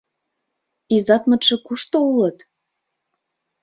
[0.95, 2.37] Изатмытше кушто улыт?